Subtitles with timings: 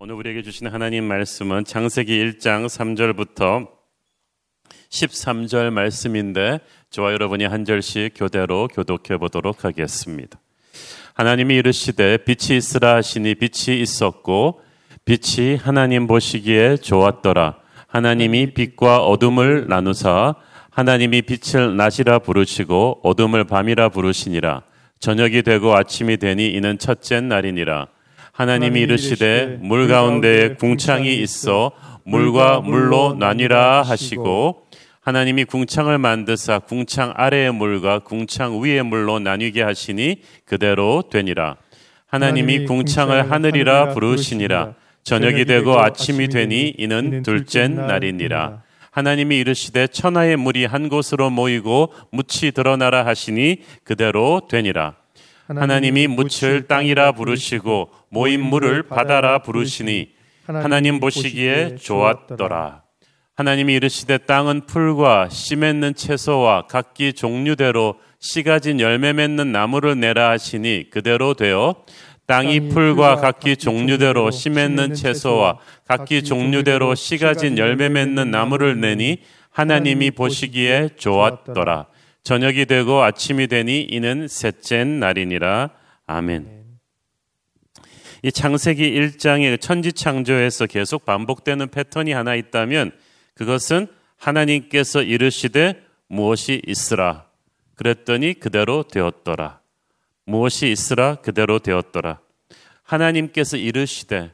[0.00, 3.66] 오늘 우리에게 주신 하나님 말씀은 창세기 1장 3절부터
[4.90, 10.38] 13절 말씀인데 저와 여러분이 한 절씩 교대로 교독해 보도록 하겠습니다.
[11.14, 14.60] 하나님이 이르시되 빛이 있으라 하시니 빛이 있었고
[15.04, 17.58] 빛이 하나님 보시기에 좋았더라.
[17.88, 20.36] 하나님이 빛과 어둠을 나누사
[20.70, 24.62] 하나님이 빛을 낮이라 부르시고 어둠을 밤이라 부르시니라.
[25.00, 27.88] 저녁이 되고 아침이 되니 이는 첫째 날이니라.
[28.38, 31.72] 하나님이 이르시되 물 가운데에 궁창이 있어
[32.04, 34.62] 물과 물로 나뉘라 하시고
[35.00, 41.56] 하나님이 궁창을 만드사 궁창 아래의 물과 궁창 위의 물로 나뉘게 하시니 그대로 되니라.
[42.06, 44.74] 하나님이 궁창을 하늘이라 부르시니라.
[45.02, 48.62] 저녁이 되고 아침이 되니 이는 둘째 날이니라.
[48.92, 54.94] 하나님이 이르시되 천하의 물이 한 곳으로 모이고 묻이 드러나라 하시니 그대로 되니라.
[55.48, 60.10] 하나님이 묻을 땅이라 부르시고 모인 물을 바다라 부르시니
[60.46, 62.82] 하나님 보시기에 좋았더라.
[63.36, 70.30] 하나님이 이르시되 땅은 풀과 씨 맺는 채소와 각기 종류대로 씨 가진 열매 맺는 나무를 내라
[70.30, 71.76] 하시니 그대로 되어
[72.26, 79.18] 땅이 풀과 각기 종류대로 씨 맺는 채소와 각기 종류대로 씨 가진 열매 맺는 나무를 내니
[79.50, 81.86] 하나님이 보시기에 좋았더라.
[82.24, 85.70] 저녁이 되고 아침이 되니 이는 셋째 날이니라.
[86.06, 86.57] 아멘.
[88.22, 92.92] 이 창세기 1장의 천지 창조에서 계속 반복되는 패턴이 하나 있다면
[93.34, 97.26] 그것은 하나님께서 이르시되 무엇이 있으라.
[97.76, 99.60] 그랬더니 그대로 되었더라.
[100.24, 102.18] 무엇이 있으라 그대로 되었더라.
[102.82, 104.32] 하나님께서 이르시되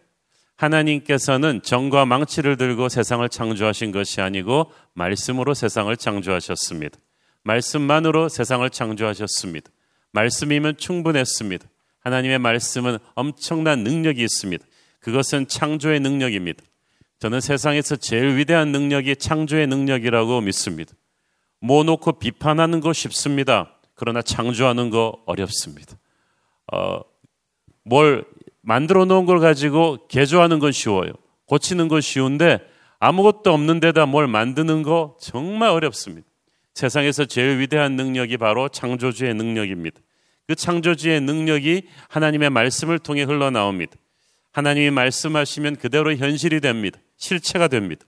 [0.56, 6.98] 하나님께서는 정과 망치를 들고 세상을 창조하신 것이 아니고 말씀으로 세상을 창조하셨습니다.
[7.42, 9.70] 말씀만으로 세상을 창조하셨습니다.
[10.12, 11.66] 말씀이면 충분했습니다.
[12.04, 14.64] 하나님의 말씀은 엄청난 능력이 있습니다.
[15.00, 16.62] 그것은 창조의 능력입니다.
[17.18, 20.92] 저는 세상에서 제일 위대한 능력이 창조의 능력이라고 믿습니다.
[21.60, 23.74] 모놓고 비판하는 거 쉽습니다.
[23.94, 25.96] 그러나 창조하는 거 어렵습니다.
[26.72, 27.00] 어,
[27.84, 28.24] 뭘
[28.60, 31.12] 만들어 놓은 걸 가지고 개조하는 건 쉬워요.
[31.46, 32.58] 고치는 건 쉬운데
[32.98, 36.26] 아무것도 없는 데다 뭘 만드는 거 정말 어렵습니다.
[36.74, 40.00] 세상에서 제일 위대한 능력이 바로 창조주의 능력입니다.
[40.46, 43.92] 그 창조주의 능력이 하나님의 말씀을 통해 흘러나옵니다.
[44.52, 46.98] 하나님이 말씀하시면 그대로 현실이 됩니다.
[47.16, 48.04] 실체가 됩니다.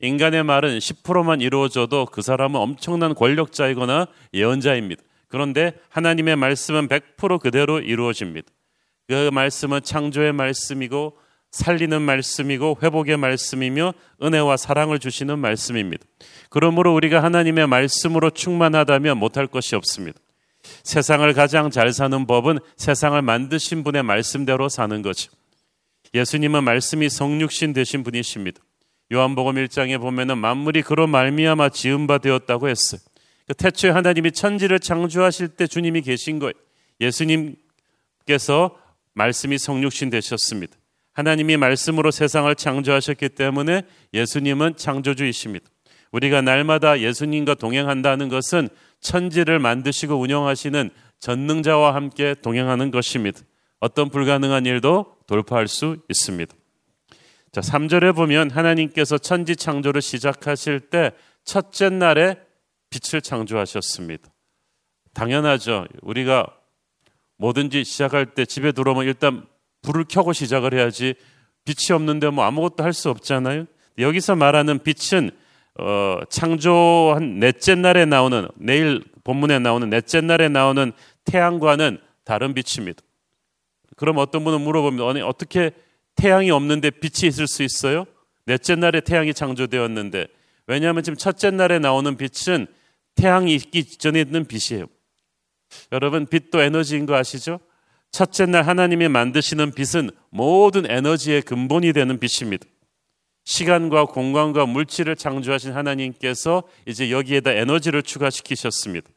[0.00, 5.02] 인간의 말은 10%만 이루어져도 그 사람은 엄청난 권력자이거나 예언자입니다.
[5.28, 8.48] 그런데 하나님의 말씀은 100% 그대로 이루어집니다.
[9.08, 11.16] 그 말씀은 창조의 말씀이고
[11.50, 16.04] 살리는 말씀이고 회복의 말씀이며 은혜와 사랑을 주시는 말씀입니다.
[16.50, 20.18] 그러므로 우리가 하나님의 말씀으로 충만하다면 못할 것이 없습니다.
[20.82, 25.30] 세상을 가장 잘 사는 법은 세상을 만드신 분의 말씀대로 사는 거죠.
[26.14, 28.60] 예수님은 말씀이 성육신 되신 분이십니다.
[29.12, 33.00] 요한복음 1장에 보면은 만물이 그로 말미암아 지은 바 되었다고 했어요.
[33.46, 36.54] 그 태초에 하나님이 천지를 창조하실 때 주님이 계신 거예요.
[37.00, 38.76] 예수님께서
[39.12, 40.76] 말씀이 성육신 되셨습니다.
[41.12, 43.82] 하나님이 말씀으로 세상을 창조하셨기 때문에
[44.12, 45.66] 예수님은 창조주이십니다.
[46.14, 48.68] 우리가 날마다 예수님과 동행한다는 것은
[49.00, 53.40] 천지를 만드시고 운영하시는 전능자와 함께 동행하는 것입니다.
[53.80, 56.54] 어떤 불가능한 일도 돌파할 수 있습니다.
[57.50, 61.10] 자, 3절에 보면 하나님께서 천지 창조를 시작하실 때
[61.44, 62.36] 첫째 날에
[62.90, 64.32] 빛을 창조하셨습니다.
[65.14, 65.86] 당연하죠.
[66.02, 66.46] 우리가
[67.38, 69.44] 뭐든지 시작할 때 집에 들어오면 일단
[69.82, 71.14] 불을 켜고 시작을 해야지
[71.64, 73.66] 빛이 없는데 뭐 아무것도 할 수 없잖아요.
[73.98, 75.32] 여기서 말하는 빛은
[75.78, 80.92] 어, 창조한 넷째 날에 나오는 내일 본문에 나오는 넷째 날에 나오는
[81.24, 83.02] 태양과는 다른 빛입니다.
[83.96, 85.08] 그럼 어떤 분은 물어봅니다.
[85.08, 85.72] 아니 어떻게
[86.16, 88.04] 태양이 없는데 빛이 있을 수 있어요?
[88.46, 90.26] 넷째 날에 태양이 창조되었는데
[90.66, 92.66] 왜냐하면 지금 첫째 날에 나오는 빛은
[93.14, 94.86] 태양이 있기 전에 있는 빛이에요.
[95.92, 97.60] 여러분 빛도 에너지인 거 아시죠?
[98.12, 102.66] 첫째 날 하나님이 만드시는 빛은 모든 에너지의 근본이 되는 빛입니다.
[103.44, 109.08] 시간과 공간과 물질을 창조하신 하나님께서 이제 여기에다 에너지를 추가시키셨습니다.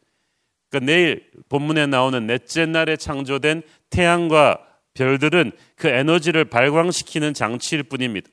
[0.70, 4.60] 그러니까 내일 본문에 나오는 넷째 날에 창조된 태양과
[4.94, 8.30] 별들은 그 에너지를 발광시키는 장치일 뿐입니다.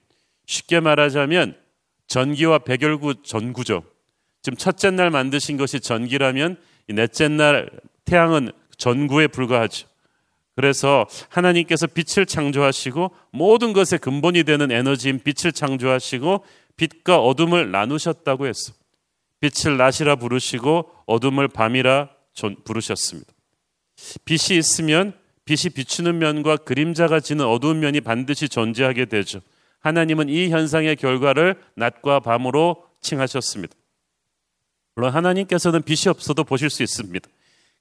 [0.46, 1.56] 쉽게 말하자면
[2.06, 3.84] 전기와 백열구 전구죠.
[4.42, 6.58] 지금 첫째 날 만드신 것이 전기라면
[6.88, 7.70] 넷째 날
[8.04, 9.86] 태양은 전구에 불과하죠.
[10.56, 16.44] 그래서 하나님께서 빛을 창조하시고 모든 것의 근본이 되는 에너지인 빛을 창조하시고
[16.76, 18.72] 빛과 어둠을 나누셨다고 했어.
[19.40, 22.08] 빛을 낮이라 부르시고 어둠을 밤이라
[22.64, 23.32] 부르셨습니다.
[24.24, 25.12] 빛이 있으면
[25.44, 29.40] 빛이 비추는 면과 그림자가 지는 어두운 면이 반드시 존재하게 되죠.
[29.80, 33.74] 하나님은 이 현상의 결과를 낮과 밤으로 칭하셨습니다.
[34.94, 37.28] 물론 하나님께서는 빛이 없어도 보실 수 있습니다.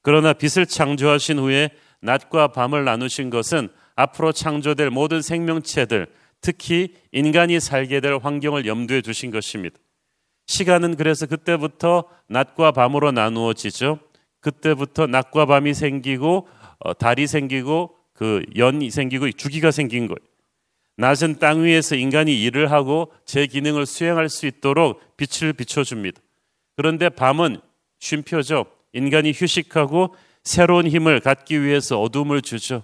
[0.02, 1.70] 그러나 빛을 창조하신 후에
[2.04, 6.08] 낮과 밤을 나누신 것은 앞으로 창조될 모든 생명체들,
[6.42, 9.78] 특히 인간이 살게 될 환경을 염두에 두신 것입니다.
[10.46, 14.00] 시간은 그래서 그때부터 낮과 밤으로 나누어지죠.
[14.42, 16.48] 그때부터 낮과 밤이 생기고
[16.80, 20.18] 어, 달이 생기고 그 연이 생기고 주기가 생긴 거예요.
[20.98, 26.22] 낮은 땅 위에서 인간이 일을 하고 제 기능을 수행할 수 있도록 빛을 비춰줍니다.
[26.76, 27.62] 그런데 밤은
[28.00, 28.66] 쉼표죠.
[28.92, 32.84] 인간이 휴식하고 새로운 힘을 갖기 위해서 어둠을 주죠.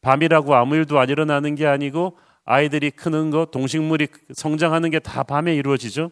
[0.00, 5.54] 밤이라고 아무 일도 안 일어나는 게 아니고 아이들이 크는 것, 동식물이 성장하는 게 다 밤에
[5.54, 6.10] 이루어지죠.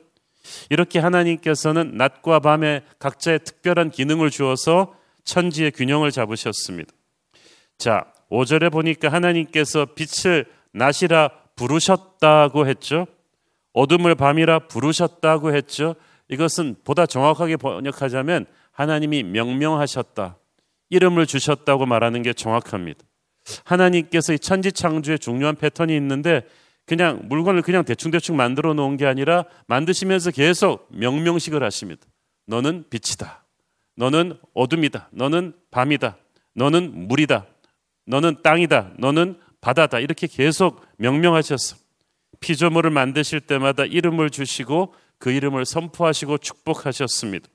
[0.71, 4.94] 이렇게 하나님께서는 낮과 밤에 각자의 특별한 기능을 주어서
[5.25, 6.93] 천지의 균형을 잡으셨습니다.
[7.79, 13.06] 자, 5절에 보니까 하나님께서 빛을 낮이라 부르셨다고 했죠.
[13.73, 15.94] 어둠을 밤이라 부르셨다고 했죠.
[16.29, 20.37] 이것은 보다 정확하게 번역하자면 하나님이 명명하셨다.
[20.93, 23.00] 이름을 주셨다고 말하는 게 정확합니다.
[23.65, 26.47] 하나님께서 이 천지 창조에 중요한 패턴이 있는데
[26.85, 32.03] 그냥 물건을 그냥 대충대충 만들어 놓은 게 아니라 만드시면서 계속 명명식을 하십니다.
[32.47, 33.43] 너는 빛이다.
[33.97, 35.09] 너는 어둠이다.
[35.12, 36.19] 너는 밤이다.
[36.55, 37.47] 너는 물이다.
[38.05, 38.93] 너는 땅이다.
[38.99, 39.99] 너는 바다다.
[39.99, 41.77] 이렇게 계속 명명하셨어.
[42.41, 47.49] 피조물을 만드실 때마다 이름을 주시고 그 이름을 선포하시고 축복하셨습니다.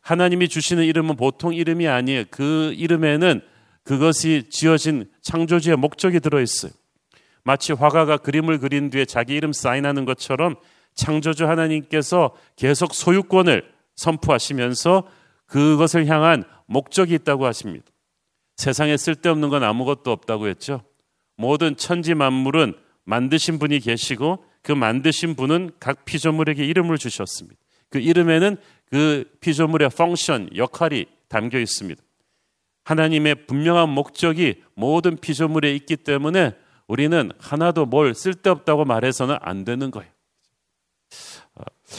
[0.00, 2.24] 하나님이 주시는 이름은 보통 이름이 아니에요.
[2.30, 3.40] 그 이름에는
[3.84, 6.72] 그것이 지어진 창조주의 목적이 들어 있어요.
[7.42, 10.56] 마치 화가가 그림을 그린 뒤에 자기 이름 사인하는 것처럼
[10.94, 13.64] 창조주 하나님께서 계속 소유권을
[13.96, 15.08] 선포하시면서
[15.46, 17.84] 그것을 향한 목적이 있다고 하십니다.
[18.56, 20.82] 세상에 쓸데없는 건 아무것도 없다고 했죠.
[21.36, 22.74] 모든 천지 만물은
[23.04, 27.56] 만드신 분이 계시고 그 만드신 분은 각 피조물에게 이름을 주셨습니다.
[27.88, 28.56] 그 이름에는
[28.90, 32.02] 그 피조물의 펑션, 역할이 담겨 있습니다.
[32.84, 36.52] 하나님의 분명한 목적이 모든 피조물에 있기 때문에
[36.88, 40.10] 우리는 하나도 뭘 쓸데없다고 말해서는 안 되는 거예요.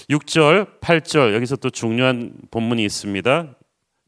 [0.09, 3.55] 6절, 8절 여기서 또 중요한 본문이 있습니다.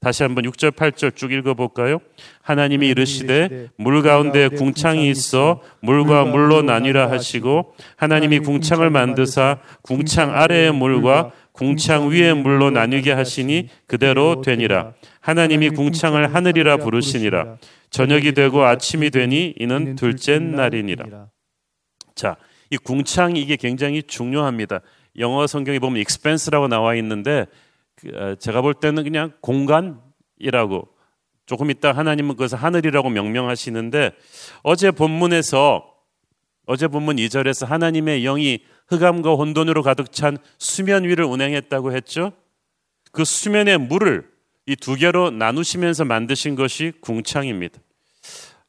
[0.01, 1.99] 다시 한번 6절, 8절 쭉 읽어 볼까요?
[2.41, 10.73] 하나님이 이르시되 물 가운데 궁창이 있어 물과 물로 나뉘라 하시고 하나님이 궁창을 만드사 궁창 아래의
[10.73, 14.93] 물과 궁창 위의 물로 나뉘게 하시니 그대로 되니라.
[15.21, 17.57] 하나님이 궁창을 하늘이라 부르시니라.
[17.89, 21.27] 저녁이 되고 아침이 되니 이는 둘째 날이니라.
[22.15, 22.35] 자,
[22.71, 24.81] 이 궁창 이게 굉장히 중요합니다.
[25.19, 27.45] 영어 성경에 보면 expense라고 나와 있는데
[27.95, 30.87] 그, 어, 제가 볼 때는 그냥 공간이라고
[31.45, 34.11] 조금 있다 하나님은 그것을 하늘이라고 명명하시는데
[34.63, 35.92] 어제 본문에서
[36.65, 42.33] 어제 본문 2절에서 하나님의 영이 흑암과 혼돈으로 가득 찬 수면 위를 운행했다고 했죠.
[43.11, 44.33] 그 수면의 물을
[44.65, 47.79] 이 두 개로 나누시면서 만드신 것이 궁창입니다.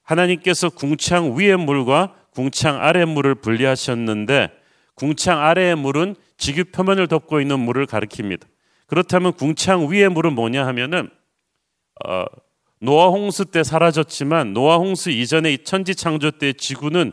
[0.02, 4.50] 하나님께서 궁창 위의 물과 궁창 아래의 물을 분리하셨는데
[4.94, 8.42] 궁창 아래의 물은 지구 표면을 덮고 있는 물을 가리킵니다.
[8.86, 11.10] 그렇다면 궁창 위의 물은 뭐냐 하면은
[12.06, 12.24] 어,
[12.80, 17.12] 노아 홍수 때 사라졌지만 노아 홍수 이전의 천지 창조 때 지구는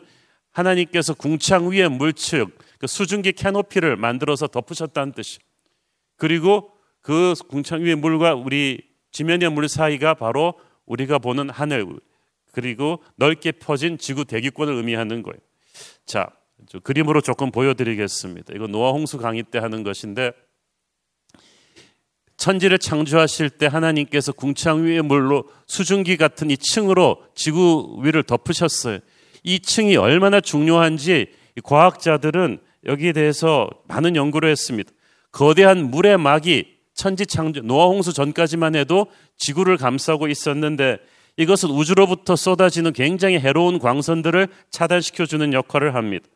[0.52, 5.40] 하나님께서 궁창 위의 물측 그 수증기 캐노피를 만들어서 덮으셨다는 뜻이.
[6.18, 6.72] 그리고
[7.02, 10.54] 그 궁창 위의 물과 우리 지면의 물 사이가 바로
[10.86, 11.86] 우리가 보는 하늘
[12.52, 15.40] 그리고 넓게 퍼진 지구 대기권을 의미하는 거예요.
[16.06, 16.30] 자,
[16.84, 18.54] 그림으로 조금 보여드리겠습니다.
[18.56, 20.32] 이거 노아 홍수 강의 때 하는 것인데
[22.38, 29.00] 천지를 창조하실 때 하나님께서 궁창 위의 물로 수증기 같은 이 층으로 지구 위를 덮으셨어요.
[29.44, 31.28] 이 층이 얼마나 중요한지
[31.64, 34.92] 과학자들은 여기에 대해서 많은 연구를 했습니다.
[35.32, 39.08] 거대한 물의 막이 천지 창조 노아 홍수 전까지만 해도
[39.38, 40.98] 지구를 감싸고 있었는데
[41.38, 46.28] 이것은 우주로부터 쏟아지는 굉장히 해로운 광선들을 차단시켜 주는 역할을 합니다.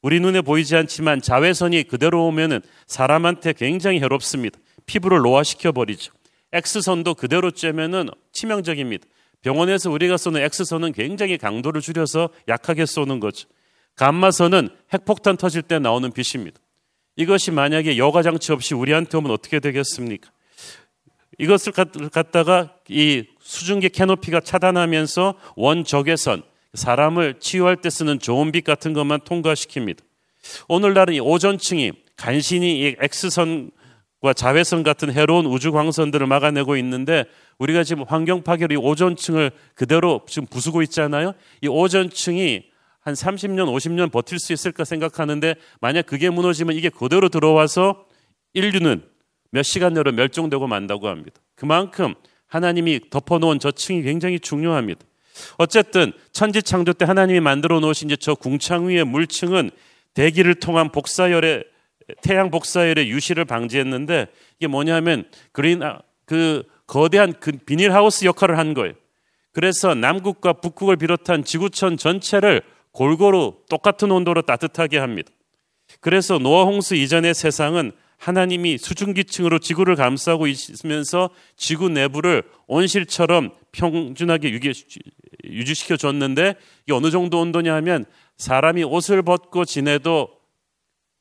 [0.00, 4.58] 우리 눈에 보이지 않지만 자외선이 그대로 오면은 사람한테 굉장히 해롭습니다.
[4.86, 6.12] 피부를 노화시켜 버리죠.
[6.52, 9.06] X선도 그대로 쬐면은 치명적입니다.
[9.44, 13.46] 병원에서 우리가 쏘는 X선은 굉장히 강도를 줄여서 약하게 쏘는 거죠.
[13.96, 16.58] 감마선은 핵폭탄 터질 때 나오는 빛입니다.
[17.16, 20.30] 이것이 만약에 여과 장치 없이 우리한테 오면 어떻게 되겠습니까?
[21.38, 29.20] 이것을 갖다가 이 수증기 캐노피가 차단하면서 원적외선 사람을 치유할 때 쓰는 좋은 빛 같은 것만
[29.20, 29.98] 통과시킵니다.
[30.68, 33.70] 오늘날은 이 오존층이 간신히 이 X선
[34.32, 37.24] 자외선 같은 해로운 우주 광선들을 막아내고 있는데
[37.58, 41.34] 우리가 지금 환경 파괴로 이 오존층을 그대로 지금 부수고 있잖아요.
[41.60, 42.64] 이 오존층이
[43.00, 48.06] 한 30년, 50년 버틸 수 있을까 생각하는데 만약 그게 무너지면 이게 그대로 들어와서
[48.54, 49.02] 인류는
[49.50, 51.40] 몇 시간 내로 멸종되고 만다고 합니다.
[51.54, 52.14] 그만큼
[52.46, 55.00] 하나님이 덮어놓은 저 층이 굉장히 중요합니다.
[55.58, 59.70] 어쨌든 천지 창조 때 하나님이 만들어 놓으신 저 궁창 위의 물층은
[60.14, 61.64] 대기를 통한 복사열의
[62.22, 64.26] 태양 복사열의 유실을 방지했는데
[64.58, 68.94] 이게 뭐냐면 그린 아, 그 거대한 그 비닐하우스 역할을 한 거예요.
[69.52, 75.30] 그래서 남극과 북극을 비롯한 지구촌 전체를 골고루 똑같은 온도로 따뜻하게 합니다.
[76.00, 84.60] 그래서 노아 홍수 이전의 세상은 하나님이 수증기층으로 지구를 감싸고 있으면서 지구 내부를 온실처럼 평준하게
[85.44, 88.06] 유지시켜 줬는데 이게 어느 정도 온도냐 하면
[88.36, 90.30] 사람이 옷을 벗고 지내도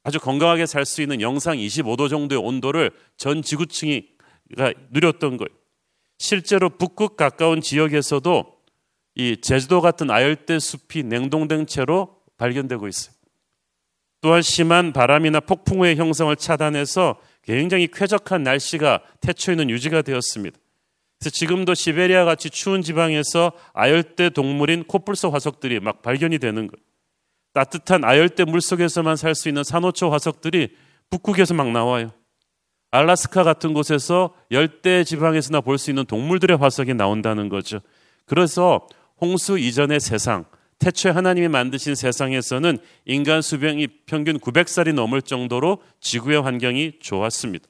[0.04, 4.08] 아주 건강하게 살 수 있는 영상 25도 정도의 온도를 전 지구층이
[4.92, 5.50] 누렸던 거예요.
[6.18, 8.54] 실제로 북극 가까운 지역에서도
[9.16, 13.16] 이 제주도 같은 아열대 숲이 냉동된 채로 발견되고 있어요.
[14.22, 20.58] 또한 심한 바람이나 폭풍우의 형성을 차단해서 굉장히 쾌적한 날씨가 태초에는 유지가 되었습니다.
[21.20, 26.84] 그래서 지금도 시베리아 같이 추운 지방에서 아열대 동물인 코뿔소 화석들이 막 발견이 되는 거예요.
[27.54, 30.76] 따뜻한 아열대 물속에서만 살 수 있는 산호초 화석들이
[31.10, 32.12] 북극에서 막 나와요.
[32.92, 37.80] 알라스카 같은 곳에서 열대 지방에서나 볼 수 있는 동물들의 화석이 나온다는 거죠.
[38.26, 38.88] 그래서
[39.20, 40.46] 홍수 이전의 세상,
[40.80, 47.66] 태초에 하나님이 만드신 세상에서는 인간 수명이 평균 900살이 넘을 정도로 지구의 환경이 좋았습니다.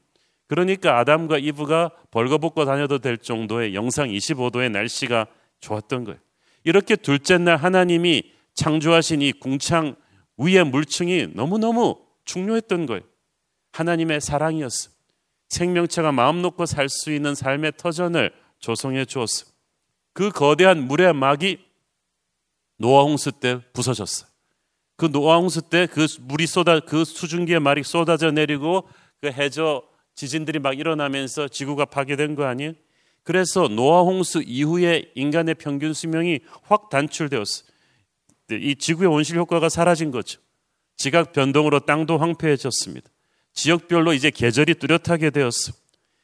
[0.47, 5.27] 그러니까 아담과 이브가 벌거벗고 다녀도 될 정도의 영상 25도의 날씨가
[5.61, 6.19] 좋았던 거예요.
[6.63, 8.23] 이렇게 둘째 날 하나님이
[8.55, 9.95] 창조하신 이 궁창
[10.37, 13.01] 위의 물층이 너무너무 중요했던 거예요.
[13.71, 14.89] 하나님의 사랑이었어.
[15.49, 19.45] 생명체가 마음 놓고 살 수 있는 삶의 터전을 조성해 주었어.
[20.13, 21.59] 그 거대한 물의 막이
[22.77, 24.29] 노아 홍수 때 부서졌어요.
[24.95, 28.87] 그 노아 홍수 때 그 물이 쏟아 그 수증기의 말이 쏟아져 내리고
[29.21, 29.83] 그 해저
[30.15, 32.73] 지진들이 막 일어나면서 지구가 파괴된 거 아니에요?
[33.23, 37.72] 그래서 노아 홍수 이후에 인간의 평균 수명이 확 단출되었어요.
[38.61, 40.39] 이 지구의 온실 효과가 사라진 거죠.
[40.97, 43.09] 지각 변동으로 땅도 황폐해졌습니다.
[43.53, 45.75] 지역별로 이제 계절이 뚜렷하게 되었어요.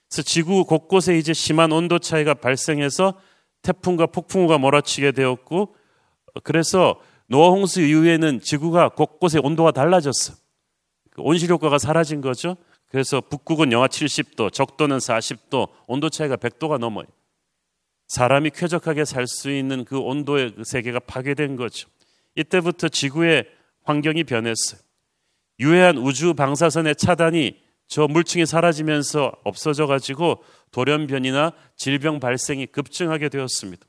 [0.07, 3.19] 그래서 지구 곳곳에 이제 심한 온도 차이가 발생해서
[3.61, 5.75] 태풍과 폭풍우가 몰아치게 되었고
[6.43, 10.33] 그래서 노아 홍수 이후에는 지구가 곳곳에 온도가 달라졌어.
[11.11, 12.57] 그 온실 효과가 사라진 거죠.
[12.87, 17.05] 그래서 북극은 영하 70도, 적도는 40도, 온도 차이가 100도가 넘어요.
[18.07, 21.87] 사람이 쾌적하게 살 수 있는 그 온도의 그 세계가 파괴된 거죠.
[22.39, 23.45] 이때부터 지구의
[23.83, 24.79] 환경이 변했어요.
[25.59, 33.85] 유해한 우주 방사선의 차단이 저 물층이 사라지면서 없어져 가지고 돌연변이나 질병 발생이 급증하게 되었습니다.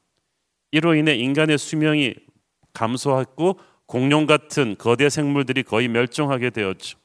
[0.73, 2.15] 이로 인해 인간의 수명이
[2.73, 6.99] 감소했고 공룡 같은 거대 생물들이 거의 멸종하게 되었죠.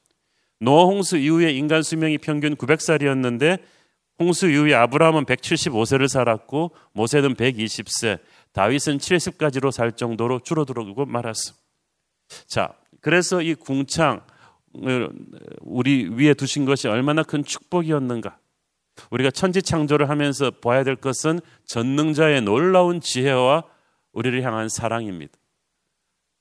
[0.59, 3.59] 노아 홍수 이후에 인간 수명이 평균 900살이었는데
[4.19, 8.19] 홍수 이후에 아브라함은 175세를 살았고 모세는 120세,
[8.55, 11.53] 다윗은 70까지로 살 정도로 줄어들고 말았어.
[12.47, 14.21] 자, 그래서 이 궁창
[15.59, 18.37] 우리 위에 두신 것이 얼마나 큰 축복이었는가.
[19.11, 23.65] 우리가 천지 창조를 하면서 봐야 될 것은 전능자의 놀라운 지혜와
[24.13, 25.33] 우리를 향한 사랑입니다.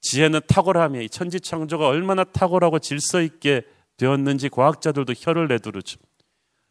[0.00, 3.62] 지혜는 탁월함이 천지 창조가 얼마나 탁월하고 질서 있게
[3.96, 5.98] 되었는지 과학자들도 혀를 내두르죠.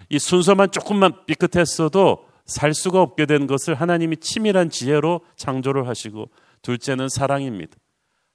[0.07, 6.29] 이 순서만 조금만 삐끗했어도 살 수가 없게 된 것을 하나님이 치밀한 지혜로 창조를 하시고
[6.61, 7.75] 둘째는 사랑입니다.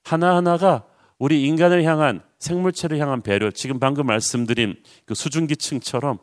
[0.04, 0.84] 하나하나가
[1.18, 6.18] 우리 인간을 향한 생물체를 향한 배려, 지금 방금 말씀드린 그 수증기층처럼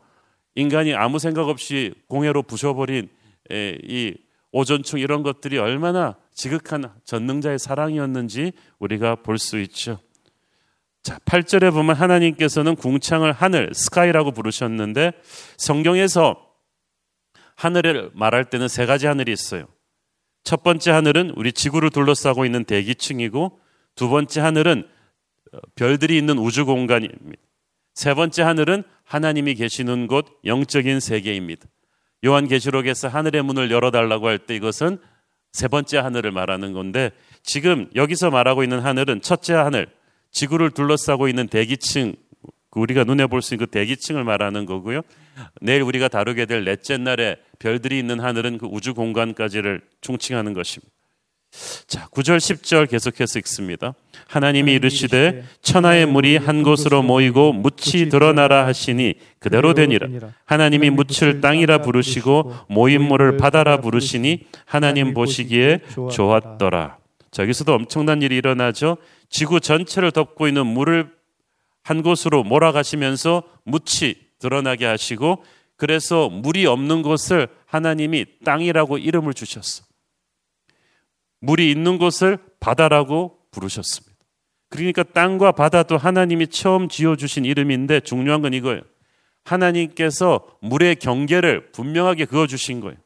[0.56, 3.10] 인간이 아무 생각 없이 공해로 부셔버린
[3.52, 4.14] 이
[4.52, 10.00] 오존충 이런 것들이 얼마나 지극한 전능자의 사랑이었는지 우리가 볼 수 있죠.
[11.04, 15.12] 자, 8절에 보면 하나님께서는 궁창을 하늘, 스카이라고 부르셨는데
[15.58, 16.45] 성경에서
[17.56, 19.66] 하늘을 말할 때는 세 가지 하늘이 있어요.
[20.44, 23.60] 첫 번째 하늘은 우리 지구를 둘러싸고 있는 대기층이고
[23.96, 24.88] 두 번째 하늘은
[25.76, 27.42] 별들이 있는 우주 공간입니다.
[27.94, 31.66] 세 번째 하늘은 하나님이 계시는 곳 영적인 세계입니다.
[32.26, 34.98] 요한계시록에서 하늘의 문을 열어달라고 할 때 이것은
[35.52, 39.88] 세 번째 하늘을 말하는 건데 지금 여기서 말하고 있는 하늘은 첫째 하늘,
[40.32, 42.25] 지구를 둘러싸고 있는 대기층, 그
[42.80, 45.02] 우리가 눈에 볼 수 있는 그 대기층을 말하는 거고요.
[45.62, 50.92] 내일 우리가 다루게 될 넷째 날에 별들이 있는 하늘은 그 우주 공간까지를 총칭하는 것입니다.
[51.88, 53.94] 자, 9절 10절 계속해서 읽습니다.
[54.28, 60.08] 하나님이 이르시되 천하의 물이 한 곳으로 모이고 묻이 드러나라 하시니 그대로 되니라.
[60.44, 65.80] 하나님이 묻을 땅이라 부르시고 모인 물을 바다라 부르시니 하나님 보시기에
[66.12, 66.98] 좋았더라.
[67.32, 68.98] 자, 여기서도 엄청난 일이 일어나죠.
[69.30, 71.10] 지구 전체를 덮고 있는 물을
[71.86, 75.44] 한 곳으로 몰아가시면서 묻이 드러나게 하시고
[75.76, 79.84] 그래서 물이 없는 곳을 하나님이 땅이라고 이름을 주셨어.
[81.42, 84.16] 물이 있는 곳을 바다라고 부르셨습니다.
[84.70, 88.82] 그러니까 땅과 바다도 하나님이 처음 지어주신 이름인데 중요한 건 이거예요.
[89.44, 92.98] 하나님께서 물의 경계를 분명하게 그어주신 거예요.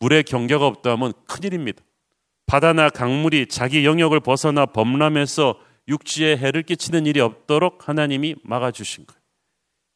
[0.00, 1.84] 물의 경계가 없다면 큰일입니다.
[2.46, 9.18] 바다나 강물이 자기 영역을 벗어나 범람해서 육지에 해를 끼치는 일이 없도록 하나님이 막아주신 거예요.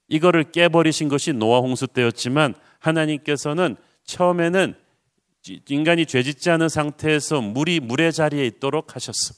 [0.09, 4.75] 이거를 깨버리신 것이 노아 홍수 때였지만 하나님께서는 처음에는
[5.69, 9.35] 인간이 죄짓지 않은 상태에서 물이 물의 자리에 있도록 하셨어.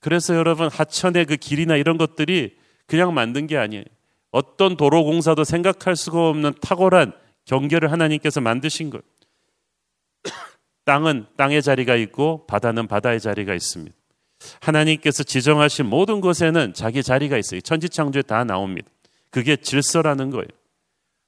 [0.00, 2.56] 그래서 여러분 하천의 그 길이나 이런 것들이
[2.86, 3.84] 그냥 만든 게 아니에요.
[4.30, 7.12] 어떤 도로 공사도 생각할 수가 없는 탁월한
[7.46, 9.02] 경계를 하나님께서 만드신 거예요.
[10.84, 13.96] 땅은 땅의 자리가 있고 바다는 바다의 자리가 있습니다.
[14.60, 17.60] 하나님께서 지정하신 모든 것에는 자기 자리가 있어요.
[17.60, 18.88] 천지창조에 다 나옵니다.
[19.30, 20.46] 그게 질서라는 거예요.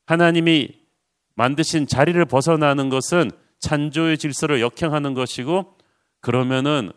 [0.06, 0.80] 하나님이
[1.34, 5.76] 만드신 자리를 벗어나는 것은 찬조의 질서를 역행하는 것이고
[6.20, 6.92] 그러면은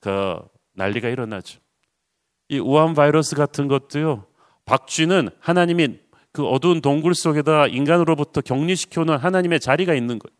[0.00, 0.36] 그
[0.74, 1.60] 난리가 일어나죠.
[2.48, 4.26] 이 우한 바이러스 같은 것도요.
[4.64, 5.98] 박쥐는 하나님이
[6.32, 10.36] 그 어두운 동굴 속에다 인간으로부터 격리시켜 놓은 하나님의 자리가 있는 거예요.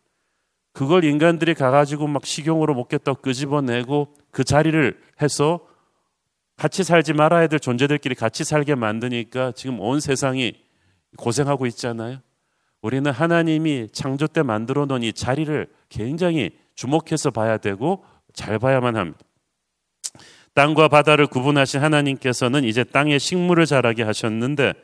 [0.72, 5.66] 그걸 인간들이 가가지고 막 식용으로 먹겠다고 끄집어내고 그 자리를 해서
[6.57, 10.52] 같이 살지 말아야 될 존재들끼리 같이 살게 만드니까 지금 온 세상이
[11.16, 12.21] 고생하고 있잖아요.
[12.80, 19.18] 우리는 하나님이 창조 때 만들어 놓은 이 자리를 굉장히 주목해서 봐야 되고 잘 봐야만 합니다.
[20.54, 24.75] 땅과 바다를 구분하신 하나님께서는 이제 땅에 식물을 자라게 하셨는데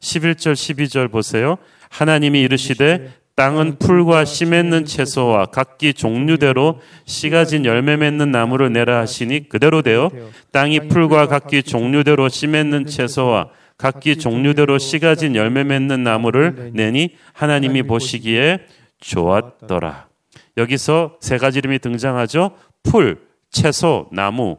[0.00, 1.56] 11절 12절 보세요.
[1.88, 9.00] 하나님이 이르시되 땅은 풀과 씨 맺는 채소와 각기 종류대로 씨가 진 열매 맺는 나무를 내라
[9.00, 10.10] 하시니 그대로 되어
[10.52, 17.16] 땅이 풀과 각기 종류대로 씨 맺는 채소와 각기 종류대로 씨가 진 열매 맺는 나무를 내니
[17.32, 18.60] 하나님이 보시기에
[19.00, 20.08] 좋았더라.
[20.56, 22.52] 여기서 세 가지 이름이 등장하죠.
[22.84, 23.20] 풀,
[23.50, 24.58] 채소, 나무.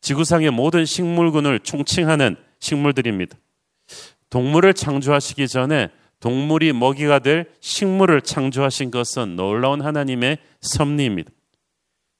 [0.00, 3.36] 지구상의 모든 식물군을 총칭하는 식물들입니다.
[4.30, 11.30] 동물을 창조하시기 전에 동물이 먹이가 될 식물을 창조하신 것은 놀라운 하나님의 섭리입니다.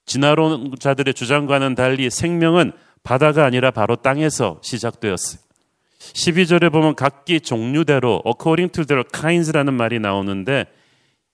[0.05, 5.41] 진화론자들의 주장과는 달리 생명은 바다가 아니라 바로 땅에서 시작되었어요.
[5.99, 10.67] 12절에 보면 각기 종류대로 according to their kinds라는 말이 나오는데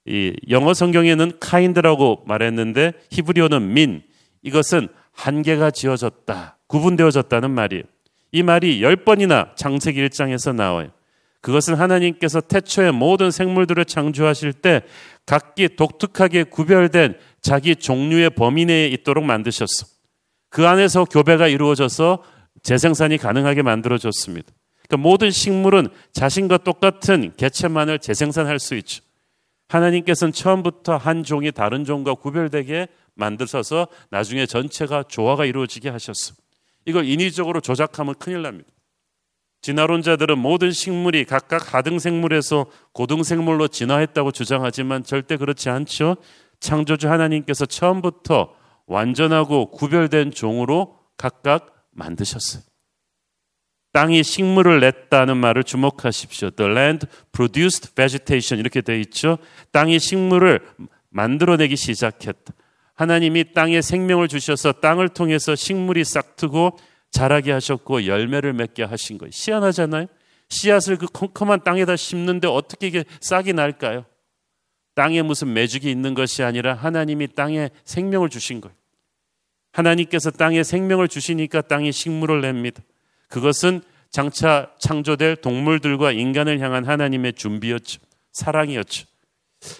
[0.06, 4.02] 이 영어 성경에는 kind라고 말했는데 히브리어는 민
[4.42, 7.82] 이것은 한계가 지어졌다 구분되어졌다는 말이에요.
[8.32, 10.90] 이 말이 10번이나 창세기 1장에서 나와요.
[11.42, 14.82] 그것은 하나님께서 태초의 모든 생물들을 창조하실 때
[15.26, 19.86] 각기 독특하게 구별된 자기 종류의 범위 내에 있도록 만드셨어.
[20.48, 22.22] 그 안에서 교배가 이루어져서
[22.62, 24.52] 재생산이 가능하게 만들어졌습니다.
[24.86, 29.02] 그러니까 모든 식물은 자신과 똑같은 개체만을 재생산할 수 있죠.
[29.68, 36.34] 하나님께서는 처음부터 한 종이 다른 종과 구별되게 만드셔서 나중에 전체가 조화가 이루어지게 하셨어.
[36.84, 38.68] 이걸 인위적으로 조작하면 큰일 납니다.
[39.62, 46.16] 진화론자들은 모든 식물이 각각 하등생물에서 고등생물로 진화했다고 주장하지만 절대 그렇지 않죠.
[46.58, 48.54] 창조주 하나님께서 처음부터
[48.86, 52.62] 완전하고 구별된 종으로 각각 만드셨어요.
[53.92, 56.50] 땅이 식물을 냈다는 말을 주목하십시오.
[56.50, 59.38] The land produced vegetation 이렇게 되어 있죠.
[59.70, 60.60] 땅이 식물을
[61.10, 62.54] 만들어내기 시작했다.
[62.94, 66.78] 하나님이 땅에 생명을 주셔서 땅을 통해서 식물이 싹트고
[67.12, 69.30] 자라게 하셨고 열매를 맺게 하신 거예요.
[69.32, 70.06] 희한하잖아요.
[70.48, 74.04] 씨앗을 그 컴컴한 땅에다 심는데 어떻게 이게 싹이 날까요?
[74.94, 78.74] 땅에 무슨 매죽이 있는 것이 아니라 하나님이 땅에 생명을 주신 거예요.
[79.72, 82.82] 하나님께서 땅에 생명을 주시니까 땅이 식물을 냅니다.
[83.28, 88.00] 그것은 장차 창조될 동물들과 인간을 향한 하나님의 준비였죠.
[88.32, 89.06] 사랑이었죠.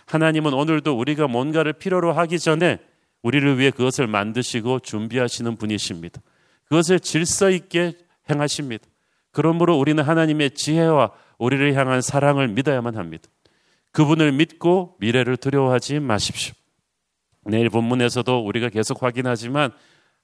[0.06, 2.78] 하나님은 오늘도 우리가 뭔가를 필요로 하기 전에
[3.22, 6.22] 우리를 위해 그것을 만드시고 준비하시는 분이십니다.
[6.72, 7.92] 그것을 질서 있게
[8.30, 8.86] 행하십니다.
[9.30, 13.28] 그러므로 우리는 하나님의 지혜와 우리를 향한 사랑을 믿어야만 합니다.
[13.90, 16.54] 그분을 믿고 미래를 두려워하지 마십시오.
[17.44, 19.70] 내일 본문에서도 우리가 계속 확인하지만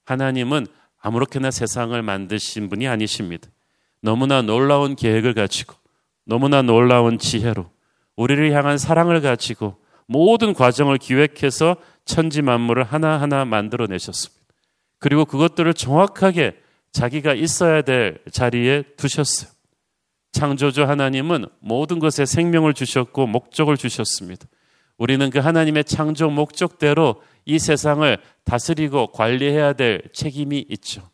[0.05, 0.65] 하나님은
[0.99, 3.47] 아무렇게나 세상을 만드신 분이 아니십니다.
[4.01, 5.75] 너무나 놀라운 계획을 가지고
[6.25, 7.69] 너무나 놀라운 지혜로
[8.15, 14.38] 우리를 향한 사랑을 가지고 모든 과정을 기획해서 천지 만물을 하나하나 만들어 내셨습니다.
[14.99, 16.57] 그리고 그것들을 정확하게
[16.91, 19.49] 자기가 있어야 될 자리에 두셨어요.
[20.31, 24.45] 창조주 하나님은 모든 것에 생명을 주셨고 목적을 주셨습니다.
[24.97, 31.09] 우리는 그 하나님의 창조 목적대로 이 세상을 다스리고 관리해야 될 책임이 있죠.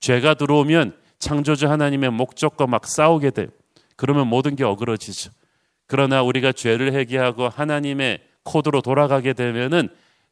[0.00, 3.48] 죄가 들어오면 창조주 하나님의 목적과 막 싸우게 돼요.
[3.96, 5.30] 그러면 모든 게 어그러지죠.
[5.86, 9.88] 그러나 우리가 죄를 회개하고 하나님의 코드로 돌아가게 되면은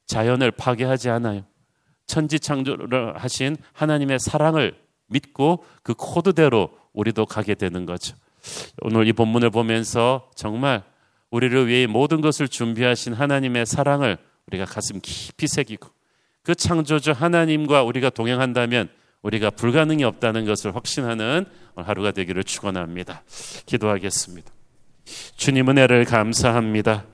[0.07, 1.45] 자연을 파괴하지 않아요.
[2.09, 4.75] 천지 창조를 하신 하나님의 사랑을
[5.07, 8.17] 믿고 그 코드대로 우리도 가게 되는 거죠.
[8.81, 10.83] 오늘 이 본문을 보면서 정말
[11.31, 14.19] 우리를 위해 모든 것을 준비하신 하나님의 사랑을
[14.49, 15.89] 우리가 가슴 깊이 새기고
[16.43, 18.89] 그 창조주 하나님과 우리가 동행한다면
[19.23, 21.45] 우리가 불가능이 없다는 것을 확신하는
[21.77, 23.23] 하루가 되기를 축원합니다.
[23.67, 24.51] 기도하겠습니다.
[25.37, 27.05] 주님 은혜를 감사합니다.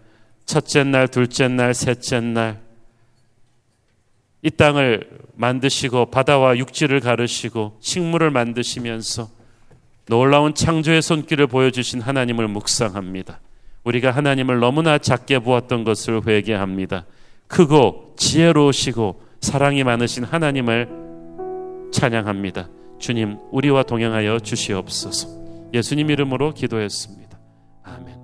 [0.46, 2.63] 첫째 날, 둘째 날, 셋째 날,
[4.44, 9.28] 이 땅을 만드시고 바다와 육지를 가르시고 식물을 만드시면서
[10.06, 13.40] 놀라운 창조의 손길을 보여주신 하나님을 묵상합니다.
[13.84, 17.06] 우리가 하나님을 너무나 작게 보았던 것을 회개합니다.
[17.46, 20.88] 크고 지혜로우시고 사랑이 많으신 하나님을
[21.90, 22.68] 찬양합니다.
[22.98, 25.28] 주님, 우리와 동행하여 주시옵소서.
[25.72, 27.38] 예수님 이름으로 기도했습니다.
[27.82, 28.23] 아멘.